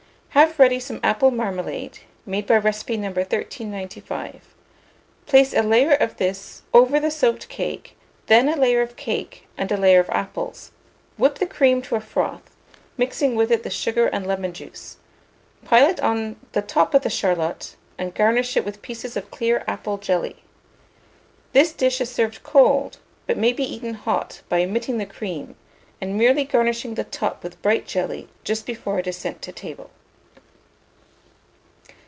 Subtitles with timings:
[0.33, 3.09] Have ready some apple marmalade, made by recipe No.
[3.09, 4.55] 1395;
[5.25, 9.69] place a layer of this over the soaked cake, then a layer of cake and
[9.69, 10.71] a layer of apples;
[11.17, 12.55] whip the cream to a froth,
[12.97, 14.95] mixing with it the sugar and lemon juice;
[15.65, 19.65] pile it on the top of the charlotte, and garnish it with pieces of clear
[19.67, 20.37] apple jelly.
[21.51, 25.57] This dish is served cold, but may be eaten hot, by omitting the cream,
[25.99, 29.89] and merely garnishing the top with bright jelly just before it is sent to table.